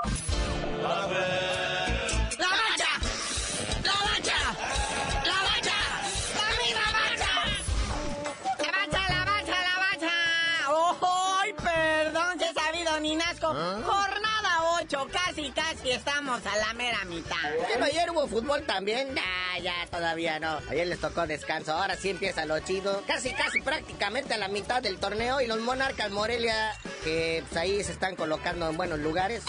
¿Ah? 13.55 13.81
Jornada 13.85 14.73
8, 14.81 15.07
casi, 15.11 15.51
casi 15.51 15.91
estamos 15.91 16.45
a 16.45 16.57
la 16.57 16.73
mera 16.73 17.03
mitad. 17.05 17.37
Pero 17.67 17.85
ayer 17.85 18.09
hubo 18.11 18.27
fútbol 18.27 18.63
también. 18.63 19.15
Ya, 19.15 19.59
ya, 19.61 19.87
todavía 19.89 20.39
no. 20.39 20.59
Ayer 20.69 20.87
les 20.87 20.99
tocó 20.99 21.27
descanso. 21.27 21.73
Ahora 21.73 21.95
sí 21.95 22.09
empieza 22.09 22.45
lo 22.45 22.59
chido. 22.59 23.03
Casi, 23.07 23.33
casi 23.33 23.61
prácticamente 23.61 24.33
a 24.33 24.37
la 24.37 24.47
mitad 24.47 24.81
del 24.81 24.99
torneo. 24.99 25.41
Y 25.41 25.47
los 25.47 25.59
Monarcas 25.59 26.11
Morelia, 26.11 26.73
que 27.03 27.43
pues, 27.47 27.61
ahí 27.61 27.83
se 27.83 27.91
están 27.91 28.15
colocando 28.15 28.69
en 28.69 28.77
buenos 28.77 28.99
lugares 28.99 29.43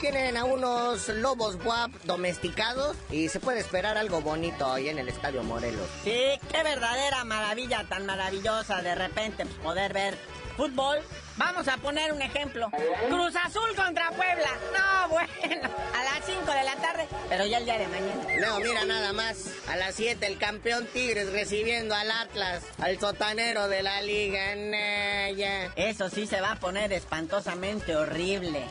tienen 0.00 0.38
a 0.38 0.44
unos 0.44 1.08
lobos 1.08 1.62
guap 1.62 1.90
domesticados 2.04 2.96
y 3.10 3.28
se 3.28 3.38
puede 3.38 3.60
esperar 3.60 3.98
algo 3.98 4.22
bonito 4.22 4.72
ahí 4.72 4.88
en 4.88 4.98
el 4.98 5.10
Estadio 5.10 5.42
Morelos. 5.42 5.86
Sí, 6.04 6.40
qué 6.50 6.62
verdadera 6.62 7.22
maravilla 7.24 7.84
tan 7.86 8.06
maravillosa 8.06 8.80
de 8.80 8.94
repente 8.94 9.44
pues, 9.44 9.58
poder 9.58 9.92
ver 9.92 10.16
fútbol. 10.60 10.98
Vamos 11.38 11.68
a 11.68 11.78
poner 11.78 12.12
un 12.12 12.20
ejemplo. 12.20 12.68
Cruz 13.08 13.34
Azul 13.34 13.74
contra 13.74 14.10
Puebla. 14.10 14.50
No, 14.76 15.08
bueno, 15.08 15.70
a 15.98 16.04
las 16.04 16.26
5 16.26 16.52
de 16.52 16.64
la 16.64 16.76
tarde, 16.76 17.08
pero 17.30 17.46
ya 17.46 17.58
el 17.58 17.64
día 17.64 17.78
de 17.78 17.88
mañana. 17.88 18.46
No, 18.46 18.60
mira 18.60 18.84
nada 18.84 19.14
más. 19.14 19.46
A 19.68 19.76
las 19.76 19.94
7 19.94 20.26
el 20.26 20.36
campeón 20.36 20.86
Tigres 20.92 21.32
recibiendo 21.32 21.94
al 21.94 22.10
Atlas, 22.10 22.62
al 22.78 23.00
sotanero 23.00 23.68
de 23.68 23.82
la 23.82 24.02
liga. 24.02 24.54
Naya. 24.54 25.72
Eso 25.76 26.10
sí 26.10 26.26
se 26.26 26.42
va 26.42 26.52
a 26.52 26.56
poner 26.56 26.92
espantosamente 26.92 27.96
horrible. 27.96 28.62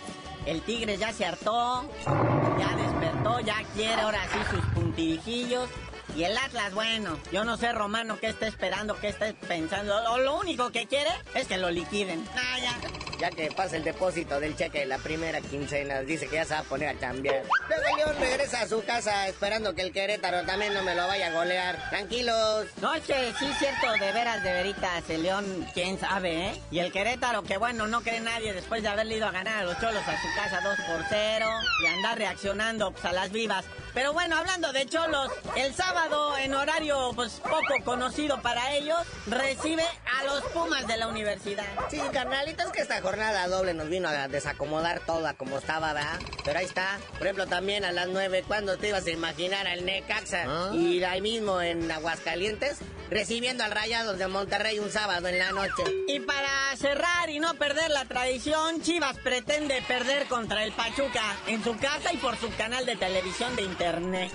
El 0.46 0.62
Tigres 0.62 1.00
ya 1.00 1.12
se 1.12 1.26
hartó, 1.26 1.90
ya 2.06 2.76
despertó, 2.76 3.40
ya 3.40 3.64
quiere 3.74 4.00
ahora 4.00 4.22
sí 4.32 4.56
sus 4.56 4.66
puntirijillos 4.76 5.70
y 6.16 6.24
el 6.24 6.38
Atlas, 6.38 6.74
bueno, 6.74 7.20
yo 7.32 7.44
no 7.44 7.58
sé, 7.58 7.72
Romano, 7.72 8.18
qué 8.20 8.28
está 8.28 8.48
esperando, 8.48 9.00
qué 9.00 9.10
está 9.10 9.34
pensando. 9.48 9.96
O 10.12 10.18
lo 10.20 10.40
único 10.40 10.72
que 10.72 10.88
quiere 10.88 11.10
es 11.36 11.48
que 11.48 11.58
lo 11.58 11.70
liquiden. 11.70 12.26
Ah, 12.36 12.60
ya. 12.60 12.78
Ya 13.20 13.30
que 13.32 13.52
pasa 13.52 13.76
el 13.76 13.84
depósito 13.84 14.40
del 14.40 14.56
cheque 14.56 14.80
de 14.80 14.86
la 14.86 14.98
primera 14.98 15.42
quincena, 15.42 16.00
dice 16.02 16.28
que 16.28 16.36
ya 16.36 16.46
se 16.46 16.54
va 16.54 16.62
a 16.62 16.64
poner 16.64 16.88
a 16.90 16.94
cambiar. 16.94 17.44
Luego 17.68 17.98
León 17.98 18.16
regresa 18.18 18.62
a 18.62 18.68
su 18.68 18.82
casa 18.86 19.28
esperando 19.28 19.76
que 19.76 19.82
el 19.82 19.92
Querétaro 19.92 20.46
también 20.46 20.74
no 20.74 20.84
me 20.84 20.96
lo 20.96 21.06
vaya 21.06 21.28
a 21.28 21.32
golear. 21.32 21.90
Tranquilos. 21.90 22.68
No, 22.82 22.94
es 22.94 23.04
que 23.04 23.34
sí 23.38 23.46
es 23.46 23.58
cierto, 23.58 23.92
de 23.92 24.12
veras, 24.14 24.42
de 24.42 24.54
veritas, 24.54 25.10
el 25.10 25.24
León, 25.24 25.68
quién 25.74 26.00
sabe, 26.00 26.48
¿eh? 26.48 26.62
Y 26.72 26.80
el 26.80 26.94
Querétaro, 26.94 27.44
que 27.44 27.58
bueno, 27.58 27.88
no 27.88 28.02
cree 28.02 28.22
nadie 28.22 28.54
después 28.54 28.84
de 28.84 28.88
haberle 28.88 29.18
ido 29.18 29.28
a 29.28 29.32
ganar 29.32 29.58
a 29.58 29.64
los 29.64 29.78
Cholos 29.80 30.04
a 30.08 30.22
su 30.22 30.28
casa 30.36 30.62
2 30.64 30.78
por 30.88 31.06
0 31.10 31.46
y 31.84 31.88
andar 31.88 32.18
reaccionando 32.18 32.92
pues, 32.92 33.04
a 33.04 33.12
las 33.12 33.32
vivas. 33.32 33.66
Pero 33.94 34.14
bueno, 34.14 34.38
hablando 34.38 34.72
de 34.72 34.86
Cholos, 34.86 35.32
el 35.56 35.74
sábado 35.74 36.38
en 36.38 36.54
horario 36.54 37.12
pues 37.16 37.42
poco 37.44 37.84
conocido 37.84 38.42
para 38.42 38.74
ellos, 38.76 39.00
recibe 39.28 39.84
a 39.84 40.24
los 40.24 40.44
Pumas 40.54 40.88
de 40.88 40.98
la 40.98 41.08
universidad. 41.08 41.66
Sí, 41.90 42.00
carnalitos, 42.12 42.72
que 42.72 42.82
esta 42.82 43.02
jornada 43.02 43.48
doble 43.48 43.74
nos 43.74 43.90
vino 43.90 44.08
a 44.10 44.28
desacomodar 44.28 45.00
toda 45.02 45.34
como 45.34 45.58
estaba, 45.58 45.94
¿verdad? 45.94 46.20
Pero 46.44 46.60
ahí 46.60 46.66
está. 46.66 46.98
Por 47.18 47.28
ejemplo, 47.28 47.48
también 47.48 47.86
a 47.86 47.92
las 47.92 48.08
9, 48.08 48.44
¿cuándo 48.48 48.78
te 48.78 48.90
ibas 48.90 49.06
a 49.06 49.12
imaginar 49.12 49.68
al 49.68 49.86
Necaxa? 49.86 50.44
¿Ah? 50.48 50.72
Y 50.74 51.04
ahí 51.04 51.22
mismo 51.22 51.62
en 51.62 51.92
Aguascalientes, 51.92 52.80
recibiendo 53.10 53.64
al 53.64 53.72
Rayados 53.72 54.18
de 54.18 54.28
Monterrey 54.28 54.80
un 54.80 54.92
sábado 54.92 55.28
en 55.28 55.40
la 55.40 55.52
noche. 55.52 55.84
Y 56.08 56.20
para 56.20 56.76
cerrar 56.78 57.30
y 57.30 57.40
no 57.40 57.54
perder 57.56 57.90
la 57.92 58.06
tradición, 58.06 58.82
Chivas 58.82 59.18
pretende 59.18 59.82
perder 59.88 60.28
contra 60.28 60.64
el 60.64 60.72
Pachuca 60.72 61.38
en 61.48 61.64
su 61.64 61.78
casa 61.78 62.14
y 62.14 62.18
por 62.18 62.38
su 62.38 62.54
canal 62.56 62.86
de 62.86 62.96
televisión 62.96 63.56
de 63.56 63.64
internet. 63.80 64.32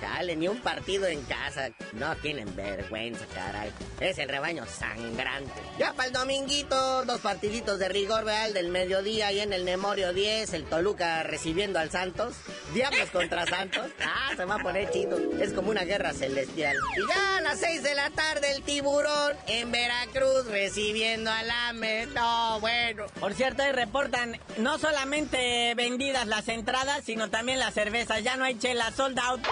Dale, 0.00 0.36
ni 0.36 0.48
un 0.48 0.60
partido 0.60 1.06
en 1.06 1.22
casa. 1.22 1.70
No 1.92 2.14
tienen 2.16 2.54
vergüenza, 2.54 3.26
caray. 3.34 3.70
Es 4.00 4.18
el 4.18 4.28
rebaño 4.28 4.64
sangrante. 4.66 5.60
Ya 5.78 5.92
para 5.92 6.06
el 6.06 6.12
dominguito, 6.12 7.04
dos 7.04 7.20
partiditos 7.20 7.78
de 7.78 7.88
rigor 7.88 8.24
real 8.24 8.54
del 8.54 8.68
mediodía 8.68 9.32
y 9.32 9.40
en 9.40 9.52
el 9.52 9.64
Memorio 9.64 10.12
10, 10.12 10.54
el 10.54 10.64
Toluca 10.64 11.22
recibiendo 11.24 11.78
al 11.78 11.90
Santos. 11.90 12.36
Diablos 12.72 13.10
contra 13.10 13.44
Santos. 13.46 13.90
Ah, 14.00 14.32
se 14.36 14.44
va 14.44 14.56
a 14.56 14.58
poner 14.58 14.90
chido. 14.90 15.18
Es 15.40 15.52
como 15.52 15.70
una 15.70 15.84
guerra 15.84 16.12
celestial. 16.12 16.76
Y 16.96 17.08
ya 17.08 17.38
a 17.38 17.40
las 17.40 17.58
6 17.60 17.82
de 17.82 17.94
la 17.94 18.10
tarde, 18.10 18.52
el 18.52 18.62
tiburón 18.62 19.36
en 19.46 19.72
Veracruz 19.72 20.46
recibiendo 20.46 21.30
al 21.30 21.50
AME. 21.50 22.06
No, 22.06 22.60
bueno. 22.60 23.06
Por 23.18 23.34
cierto, 23.34 23.62
ahí 23.62 23.72
reportan 23.72 24.38
no 24.58 24.78
solamente 24.78 25.74
vendidas 25.74 26.26
las 26.26 26.48
entradas, 26.48 27.04
sino 27.04 27.30
también 27.34 27.58
las 27.58 27.74
cervezas. 27.74 28.22
Ya 28.22 28.36
no 28.36 28.44
hay 28.44 28.56
chela, 28.56 28.92
sold 28.92 29.18
out. 29.18 29.40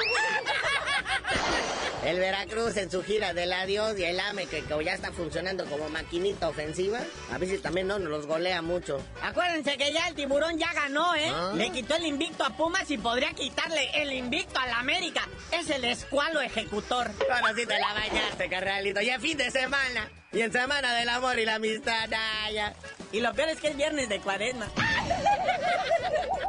El 2.05 2.18
Veracruz 2.18 2.77
en 2.77 2.90
su 2.90 3.03
gira 3.03 3.33
del 3.33 3.53
adiós 3.53 3.97
y 3.99 4.05
el 4.05 4.18
AME 4.18 4.47
que, 4.47 4.64
que 4.64 4.85
ya 4.85 4.92
está 4.92 5.12
funcionando 5.12 5.64
como 5.66 5.88
maquinita 5.88 6.49
ofensiva. 6.49 6.99
A 7.33 7.38
si 7.38 7.59
también 7.59 7.87
no 7.87 8.01
nos 8.01 8.09
los 8.09 8.27
golea 8.27 8.61
mucho. 8.61 9.01
Acuérdense 9.23 9.77
que 9.77 9.92
ya 9.92 10.09
el 10.09 10.16
tiburón 10.16 10.59
ya 10.59 10.73
ganó, 10.73 11.14
¿eh? 11.14 11.31
Ah. 11.33 11.53
Le 11.55 11.71
quitó 11.71 11.95
el 11.95 12.07
invicto 12.07 12.45
a 12.45 12.57
Pumas 12.57 12.90
y 12.90 12.99
podría 12.99 13.33
quitarle 13.35 14.03
el 14.03 14.12
invicto 14.12 14.59
a 14.59 14.66
la 14.66 14.81
América. 14.81 15.29
Es 15.53 15.71
el 15.71 15.85
escualo 15.85 16.40
ejecutor. 16.40 17.09
Ahora 17.31 17.55
sí 17.55 17.66
te 17.66 17.79
la 17.79 17.95
bañaste, 17.95 18.49
carnalito. 18.49 19.01
Ya 19.01 19.21
fin 19.21 19.38
de 19.38 19.53
semana. 19.53 20.11
Y 20.33 20.40
en 20.40 20.51
semana 20.51 20.95
del 20.95 21.09
amor 21.09 21.38
y 21.38 21.45
la 21.45 21.57
amistad. 21.57 22.11
ah, 22.12 22.51
ya. 22.51 22.75
Y 23.12 23.21
lo 23.21 23.33
peor 23.35 23.51
es 23.51 23.61
que 23.61 23.68
es 23.68 23.77
viernes 23.77 24.09
de 24.09 24.18
cuaresma. 24.21 24.66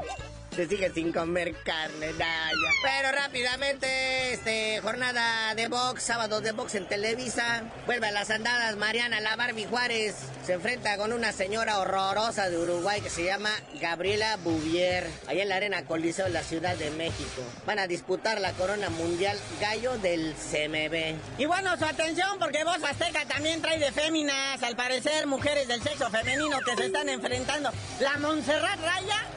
Se 0.56 0.68
sigue 0.68 0.92
sin 0.92 1.12
comer 1.12 1.56
carne, 1.64 2.12
nah, 2.14 2.50
ya. 2.50 2.72
Pero 2.84 3.12
rápidamente, 3.12 4.34
este, 4.34 4.80
jornada 4.82 5.56
de 5.56 5.68
box, 5.68 6.04
sábado 6.04 6.42
de 6.42 6.52
box 6.52 6.76
en 6.76 6.88
Televisa. 6.88 7.64
Vuelve 7.88 8.08
a 8.08 8.12
las 8.12 8.30
andadas 8.30 8.76
Mariana 8.76 9.20
La 9.20 9.36
Barbie 9.36 9.66
Juárez. 9.66 10.16
Se 10.46 10.54
enfrenta 10.54 10.96
con 10.98 11.12
una 11.12 11.32
señora 11.32 11.80
horrorosa 11.80 12.52
de 12.52 12.58
Uruguay 12.60 13.02
que 13.02 13.10
se 13.10 13.24
llama 13.24 13.50
Gabriela 13.82 14.38
Bouvier. 14.44 15.10
Allá 15.26 15.42
en 15.42 15.50
la 15.50 15.56
Arena 15.56 15.86
Coliseo 15.86 16.28
en 16.28 16.34
la 16.34 16.44
Ciudad 16.44 16.76
de 16.76 16.92
México. 16.92 17.42
Van 17.66 17.80
a 17.80 17.88
disputar 17.88 18.40
la 18.40 18.52
corona 18.54 18.92
mundial 18.92 19.40
gallo 19.60 19.98
del 19.98 20.36
CMB. 20.36 21.40
Y 21.40 21.46
bueno, 21.46 21.76
su 21.78 21.86
atención 21.86 22.38
porque 22.38 22.64
Voz 22.64 22.84
Azteca 22.84 23.26
también 23.26 23.60
trae 23.60 23.80
de 23.80 23.92
féminas, 23.92 24.62
al 24.62 24.76
parecer 24.76 25.26
mujeres 25.26 25.68
del 25.68 25.82
sexo 25.82 26.12
femenino 26.12 26.60
que 26.60 26.76
se 26.76 26.86
están 26.86 27.10
enfrentando. 27.10 27.72
La 28.00 28.18
Montserrat 28.20 28.80
Raya 28.80 29.33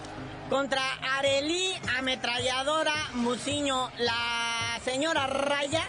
contra 0.48 0.82
Arelí 1.16 1.74
Ametralladora 1.98 2.94
Muciño. 3.14 3.90
La 3.98 4.78
señora 4.84 5.26
Raya 5.26 5.82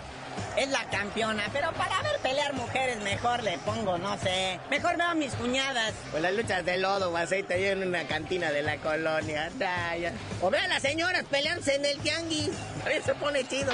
es 0.56 0.70
la 0.70 0.84
campeona, 0.90 1.44
pero 1.54 1.72
para 1.74 2.02
ver 2.02 2.20
pelear 2.22 2.54
mujeres 2.54 3.00
mejor 3.02 3.44
le 3.44 3.58
pongo, 3.60 3.98
no 3.98 4.18
sé. 4.18 4.60
Mejor 4.70 4.98
veo 4.98 5.08
a 5.08 5.14
mis 5.14 5.34
cuñadas. 5.34 5.94
Pues 6.12 6.24
las 6.24 6.34
luchas 6.34 6.66
de 6.66 6.78
lodo 6.78 7.12
o 7.12 7.18
aceite 7.18 7.56
ahí 7.56 7.66
en 7.66 7.88
una 7.88 8.08
cantina 8.08 8.52
de 8.52 8.64
la 8.64 8.78
colonia. 8.78 9.52
O 10.42 10.50
vean 10.50 10.66
a 10.66 10.76
las 10.76 10.82
señoras 10.82 11.24
peleándose 11.30 11.76
en 11.76 11.86
el 11.86 11.98
tianguis. 12.00 12.52
A 12.84 12.90
ver, 12.90 13.04
se 13.04 13.14
pone 13.16 13.48
chido. 13.48 13.72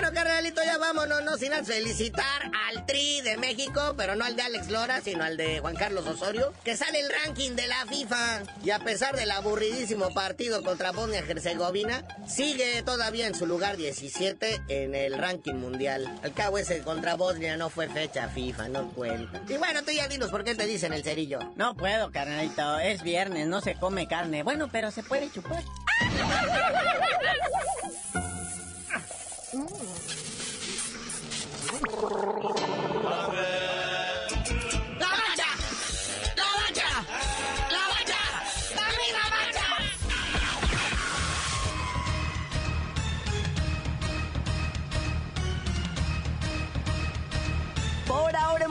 Bueno, 0.00 0.14
carnalito, 0.14 0.62
ya 0.64 0.78
vámonos, 0.78 1.22
no 1.24 1.36
sin 1.36 1.52
felicitar 1.62 2.50
al 2.68 2.86
Tri 2.86 3.20
de 3.20 3.36
México, 3.36 3.92
pero 3.98 4.16
no 4.16 4.24
al 4.24 4.34
de 4.34 4.40
Alex 4.40 4.70
Lora, 4.70 5.02
sino 5.02 5.24
al 5.24 5.36
de 5.36 5.60
Juan 5.60 5.76
Carlos 5.76 6.06
Osorio, 6.06 6.54
que 6.64 6.74
sale 6.74 7.00
el 7.00 7.12
ranking 7.12 7.50
de 7.50 7.66
la 7.66 7.84
FIFA. 7.84 8.44
Y 8.64 8.70
a 8.70 8.78
pesar 8.78 9.14
del 9.14 9.30
aburridísimo 9.30 10.08
partido 10.14 10.62
contra 10.62 10.92
Bosnia-Herzegovina, 10.92 12.02
sigue 12.26 12.82
todavía 12.82 13.26
en 13.26 13.34
su 13.34 13.44
lugar 13.44 13.76
17 13.76 14.62
en 14.68 14.94
el 14.94 15.18
ranking 15.18 15.56
mundial. 15.56 16.18
Al 16.22 16.32
cabo 16.32 16.56
ese 16.56 16.80
contra 16.80 17.16
Bosnia 17.16 17.58
no 17.58 17.68
fue 17.68 17.86
fecha 17.90 18.30
FIFA, 18.30 18.68
no 18.68 18.88
cuenta. 18.92 19.42
Y 19.50 19.58
bueno, 19.58 19.82
tú 19.82 19.90
ya 19.90 20.08
dinos 20.08 20.30
por 20.30 20.44
qué 20.44 20.54
te 20.54 20.64
dicen 20.64 20.94
el 20.94 21.04
cerillo. 21.04 21.40
No 21.56 21.76
puedo, 21.76 22.10
carnalito. 22.10 22.78
Es 22.78 23.02
viernes, 23.02 23.48
no 23.48 23.60
se 23.60 23.74
come 23.74 24.08
carne. 24.08 24.44
Bueno, 24.44 24.70
pero 24.72 24.90
se 24.90 25.02
puede 25.02 25.30
chupar. 25.30 25.62